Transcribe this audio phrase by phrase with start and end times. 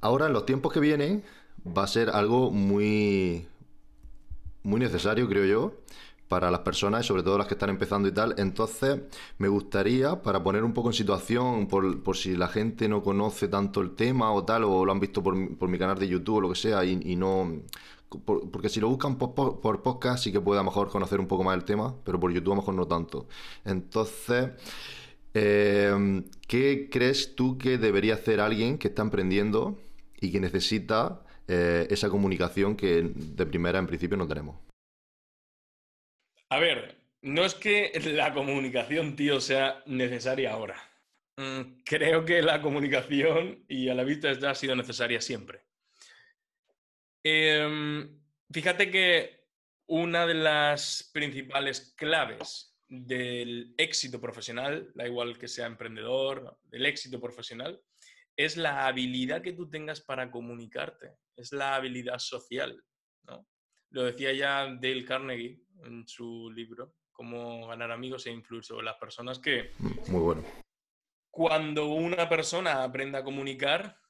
[0.00, 1.22] Ahora, en los tiempos que vienen,
[1.66, 3.46] va a ser algo muy,
[4.62, 5.74] muy necesario, creo yo,
[6.28, 8.34] para las personas, sobre todo las que están empezando y tal.
[8.38, 9.00] Entonces,
[9.38, 13.80] me gustaría, para poner un poco en situación, por, si la gente no conoce tanto
[13.80, 16.48] el tema o tal, o lo han visto por, mi canal de YouTube o lo
[16.50, 17.62] que sea, y, no...
[18.08, 21.26] porque si lo buscan por, por, podcast sí que puede a lo mejor conocer un
[21.26, 23.26] poco más el tema, pero por YouTube a lo mejor no tanto.
[23.64, 24.50] Entonces,
[25.34, 29.76] eh, ¿qué crees tú que debería hacer alguien que está emprendiendo
[30.20, 34.56] y que necesita eh, esa comunicación que de primera en principio no tenemos.
[36.48, 40.76] A ver, no es que la comunicación, tío, sea necesaria ahora.
[41.36, 45.62] Mm, creo que la comunicación, y a la vista ya ha sido necesaria siempre.
[47.22, 49.40] Em, fíjate que
[49.86, 57.20] una de las principales claves del éxito profesional, da igual que sea emprendedor, del éxito
[57.20, 57.80] profesional,
[58.44, 62.82] es la habilidad que tú tengas para comunicarte, es la habilidad social.
[63.24, 63.46] ¿no?
[63.90, 68.96] Lo decía ya Dale Carnegie en su libro, Cómo ganar amigos e influir sobre las
[68.96, 69.72] personas, que...
[69.78, 70.44] Mm, muy bueno.
[71.30, 74.00] Cuando una persona aprende a comunicar,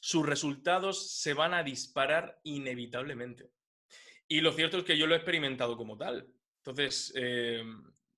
[0.00, 3.50] sus resultados se van a disparar inevitablemente.
[4.28, 6.32] Y lo cierto es que yo lo he experimentado como tal.
[6.58, 7.64] Entonces, eh,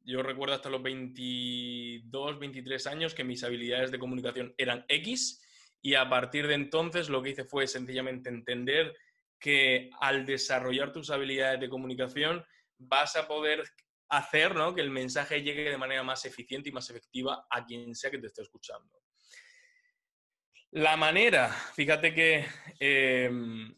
[0.07, 5.43] yo recuerdo hasta los 22, 23 años que mis habilidades de comunicación eran X
[5.83, 8.97] y a partir de entonces lo que hice fue sencillamente entender
[9.41, 12.45] que al desarrollar tus habilidades de comunicación
[12.79, 13.65] vas a poder
[14.09, 18.11] hacer que el mensaje llegue de manera más eficiente y más efectiva a quien sea
[18.11, 19.03] que te esté escuchando.
[20.70, 22.45] La manera, fíjate que
[22.79, 23.75] em,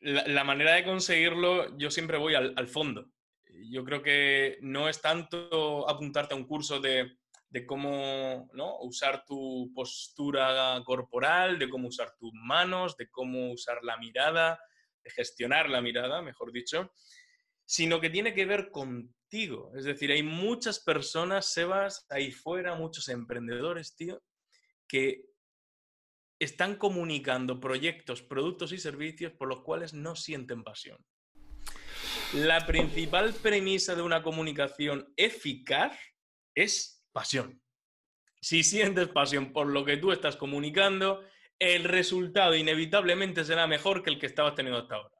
[0.00, 3.10] la, manera de conseguirlo, yo siempre voy al fondo
[3.70, 7.18] yo creo que no es tanto apuntarte a un curso de,
[7.66, 8.48] cómo
[8.80, 14.60] usar tu postura corporal, de cómo usar tus manos, de cómo usar la mirada,
[15.02, 16.92] de gestionar la mirada, mejor dicho,
[17.64, 19.72] sino que tiene que ver contigo.
[19.76, 24.22] Es decir, hay muchas personas, Sebas, ahí fuera, muchos emprendedores, tío,
[24.86, 25.24] que
[26.38, 30.98] están comunicando proyectos, productos y servicios por los cuales no sienten pasión.
[32.34, 35.98] La principal premisa de una comunicación eficaz
[36.54, 37.62] es pasión.
[38.42, 41.24] Si sientes pasión por lo que tú estás comunicando,
[41.58, 45.16] el resultado inevitablemente será mejor que el que estabas teniendo hasta ahora.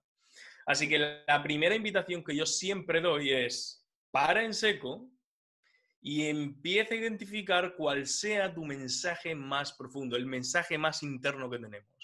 [0.67, 5.11] Así que la primera invitación que yo siempre doy es, para en seco
[6.03, 11.59] y empieza a identificar cuál sea tu mensaje más profundo, el mensaje más interno que
[11.59, 11.99] tenemos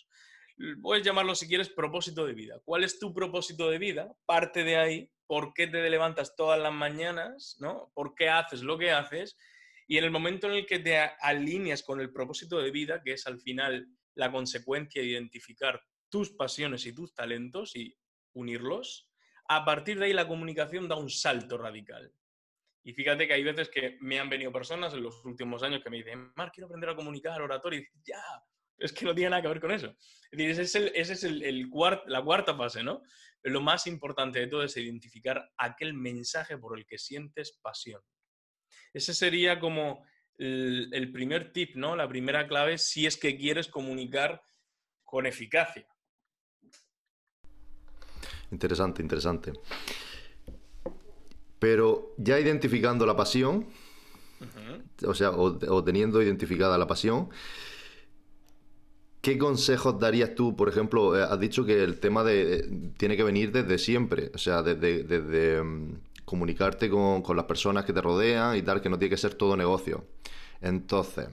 [0.82, 2.60] puedes llamarlo si quieres propósito de vida.
[2.64, 4.14] ¿Cuál es tu propósito de vida?
[4.26, 7.56] Parte de ahí, ¿por qué te levantas todas las mañanas?
[7.60, 7.90] ¿no?
[7.94, 9.36] ¿Por qué haces lo que haces?
[9.86, 13.12] Y en el momento en el que te alineas con el propósito de vida, que
[13.12, 17.96] es al final la consecuencia de identificar tus pasiones y tus talentos y
[18.34, 19.10] unirlos,
[19.48, 22.12] a partir de ahí la comunicación da un salto radical.
[22.82, 25.90] Y fíjate que hay veces que me han venido personas en los últimos años que
[25.90, 28.22] me dicen, Mar, quiero aprender a comunicar, oratorio, y ya,
[28.78, 29.94] es que no tiene nada que ver con eso.
[30.30, 31.70] Es decir, esa es, el,
[32.06, 33.02] la cuarta fase, ¿no?
[33.44, 38.00] lo más importante de todo es identificar aquel mensaje por el que sientes pasión.
[38.92, 40.04] Ese sería como
[40.38, 41.94] el, primer tip, ¿no?
[41.94, 44.42] La primera clave si es que quieres comunicar
[45.04, 45.86] con eficacia.
[48.50, 49.52] Interesante, interesante.
[51.58, 53.68] Pero ya identificando la pasión,
[55.06, 57.30] o sea, o, teniendo identificada la pasión,
[59.24, 63.22] ¿Qué consejos darías tú, por ejemplo, eh, has dicho que el tema de, tiene que
[63.22, 65.94] venir desde siempre, o sea, desde, mm,
[66.26, 69.56] comunicarte con, las personas que te rodean y tal, que no tiene que ser todo
[69.56, 70.04] negocio.
[70.60, 71.30] Entonces,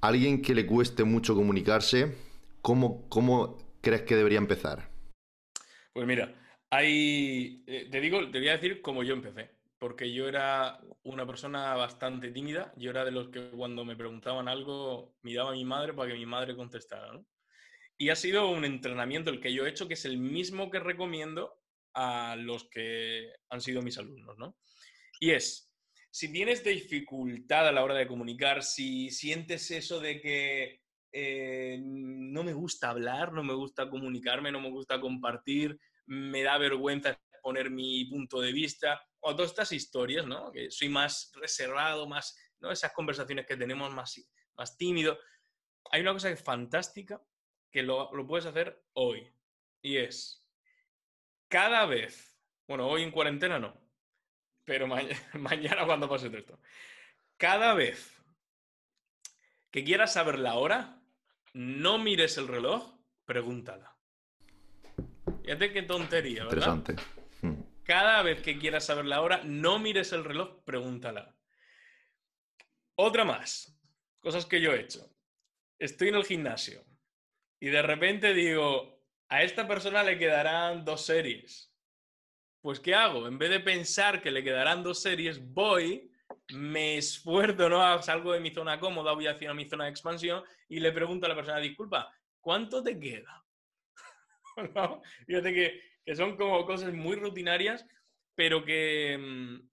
[0.00, 2.16] alguien que le cueste mucho comunicarse,
[2.62, 4.88] ¿cómo, cómo crees que debería empezar?
[5.92, 6.34] Pues mira,
[6.70, 11.26] hay, eh, te digo, te voy a decir cómo yo empecé porque yo era una
[11.26, 12.72] persona bastante tímida.
[12.76, 16.18] Yo era de los que cuando me preguntaban algo miraba a mi madre para que
[16.18, 17.14] mi madre contestara.
[17.14, 17.26] ¿no?
[17.96, 20.80] Y ha sido un entrenamiento el que yo he hecho que es el mismo que
[20.80, 21.54] recomiendo
[21.94, 24.36] a los que han sido mis alumnos.
[24.36, 24.58] ¿no?
[25.18, 25.72] Y es,
[26.10, 32.44] si tienes dificultad a la hora de comunicar, si sientes eso de que eh, no
[32.44, 37.70] me gusta hablar, no me gusta comunicarme, no me gusta compartir, me da vergüenza poner
[37.70, 40.50] mi punto de vista, o todas estas historias, ¿no?
[40.50, 42.70] Que soy más reservado, más, ¿no?
[42.70, 44.20] Esas conversaciones que tenemos más,
[44.56, 45.18] más tímido.
[45.90, 47.22] Hay una cosa fantástica
[47.70, 49.30] que lo, lo puedes hacer hoy.
[49.82, 50.46] Y es,
[51.48, 53.80] cada vez, bueno, hoy en cuarentena no,
[54.64, 54.86] pero
[55.34, 56.60] mañana cuando pase esto,
[57.36, 58.16] cada vez
[59.70, 61.02] que quieras saber la hora,
[61.52, 62.94] no mires el reloj,
[63.24, 63.96] pregúntala.
[65.42, 66.76] Fíjate qué tontería, ¿verdad?
[66.76, 67.19] Interesante.
[67.90, 71.34] Cada vez que quieras saber la hora, no mires el reloj, pregúntala.
[72.94, 73.76] Otra más,
[74.20, 75.12] cosas que yo he hecho.
[75.76, 76.84] Estoy en el gimnasio
[77.58, 81.74] y de repente digo, a esta persona le quedarán dos series.
[82.60, 83.26] Pues ¿qué hago?
[83.26, 86.12] En vez de pensar que le quedarán dos series, voy,
[86.52, 88.00] me esfuerzo, ¿no?
[88.04, 91.30] Salgo de mi zona cómoda, voy hacia mi zona de expansión y le pregunto a
[91.30, 92.08] la persona, disculpa,
[92.40, 93.44] ¿cuánto te queda?
[94.74, 95.02] ¿No?
[95.26, 97.86] Fíjate que, que son como cosas muy rutinarias,
[98.34, 99.68] pero que, mm,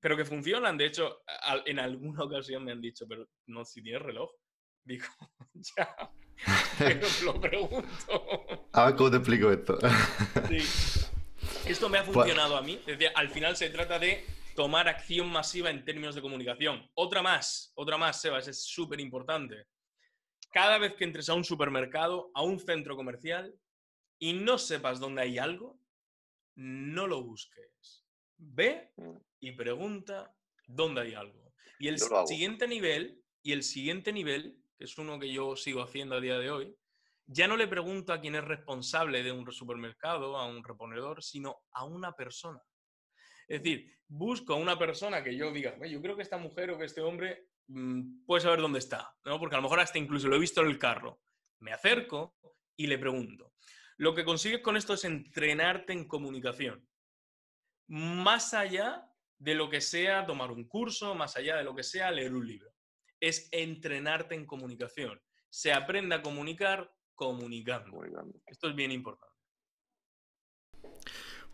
[0.00, 0.76] pero que funcionan.
[0.76, 1.22] De hecho,
[1.66, 4.30] en alguna ocasión me han dicho, pero no, si tienes reloj.
[4.86, 5.06] Digo,
[5.78, 5.96] ya,
[6.78, 8.46] pero lo pregunto.
[8.72, 9.78] A ver cómo te explico esto.
[10.48, 10.58] Sí.
[11.66, 12.78] Esto me ha Pues funcionado a mí.
[12.84, 14.24] Decir, al final se trata de
[14.54, 16.86] tomar acción masiva en términos de comunicación.
[16.94, 19.66] Otra más, otra más, Sebas, es súper importante.
[20.52, 23.54] Cada vez que entres a un supermercado, a un centro comercial
[24.18, 25.78] y no sepas dónde hay algo,
[26.56, 28.04] no lo busques.
[28.36, 28.92] Ve
[29.40, 30.34] y pregunta
[30.66, 31.54] dónde hay algo.
[31.78, 36.16] Y el siguiente nivel, y el siguiente nivel, que es uno que yo sigo haciendo
[36.16, 36.76] a día de hoy,
[37.26, 41.62] ya no le pregunto a quién es responsable de un supermercado, a un reponedor, sino
[41.72, 42.60] a una persona.
[43.48, 46.70] Es decir, busco a una persona que yo diga, "Oye, yo creo que esta mujer
[46.70, 49.38] o que este hombre mm, puede saber dónde está, ¿no?
[49.38, 51.22] Porque a lo mejor hasta incluso lo he visto en el carro.
[51.60, 52.36] Me acerco
[52.76, 53.54] y le pregunto.
[53.96, 56.86] Lo que consigues con esto es entrenarte en comunicación.
[57.86, 59.08] Más allá
[59.38, 62.46] de lo que sea tomar un curso, más allá de lo que sea leer un
[62.46, 62.72] libro.
[63.20, 65.20] Es entrenarte en comunicación.
[65.48, 67.90] Se aprende a comunicar comunicando.
[67.90, 68.40] Comunicando.
[68.46, 69.32] Esto es bien importante.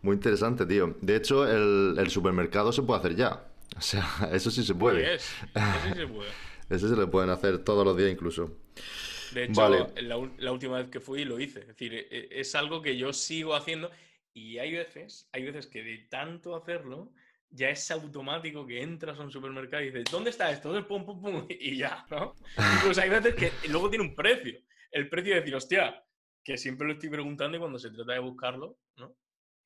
[0.03, 0.97] Muy interesante, tío.
[1.03, 3.47] De hecho, el, el supermercado se puede hacer ya.
[3.77, 5.05] O sea, eso sí se puede.
[5.05, 6.31] Pues, eso sí se puede.
[6.71, 8.57] Eso se le pueden hacer todos los días incluso.
[9.33, 9.87] De hecho, Vale.
[10.03, 10.17] la,
[10.53, 11.61] última vez que fui lo hice.
[11.61, 13.91] Es decir, e- e- es algo que yo sigo haciendo
[14.33, 17.13] y hay veces, hay veces que de tanto hacerlo
[17.53, 20.69] ya es automático que entras a un supermercado y dices, ¿dónde está esto?
[20.69, 22.35] Entonces, Pum, pum, pum, y ya, ¿no?
[22.77, 24.59] Incluso hay veces que luego tiene un precio.
[24.91, 26.05] El precio de decir, hostia,
[26.45, 29.15] que siempre lo estoy preguntando y cuando se trata de buscarlo, ¿no?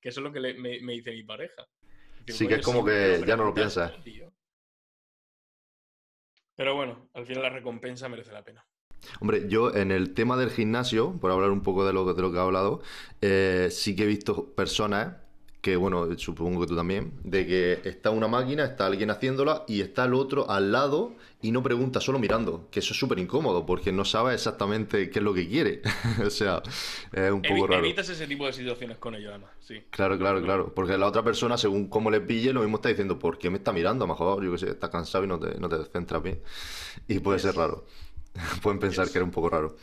[0.01, 1.67] Que eso es lo que le- me, me dice mi pareja.
[2.27, 4.03] Sí, que "Coño, es como que ya no lo piensas.
[4.03, 4.33] tío".
[6.57, 8.65] Pero bueno, al final la recompensa merece la pena.
[9.21, 12.31] Hombre, yo en el tema del gimnasio, por hablar un poco de lo, de lo
[12.33, 12.83] que he hablado,
[13.21, 15.17] eh, sí que he visto personas
[15.61, 19.81] que, bueno, supongo que tú también, de que está una máquina, está alguien haciéndola y
[19.81, 23.65] está el otro al lado y no pregunta, solo mirando, que eso es súper incómodo
[23.65, 25.81] porque no sabe exactamente qué es lo que quiere.
[26.27, 26.63] o sea,
[27.13, 27.85] es un poco Evi- raro.
[27.87, 29.83] Evitas ese tipo de situaciones con ellos, además, sí.
[29.91, 30.73] Claro, claro, claro.
[30.75, 33.57] Porque la otra persona, según cómo le pille, lo mismo está diciendo, ¿por qué me
[33.57, 34.05] está mirando?
[34.05, 36.41] A lo mejor, yo qué sé, está cansado y no te, no te centras bien.
[37.09, 37.85] Y puede ser raro.
[38.63, 39.77] Pueden pensar que era un poco raro.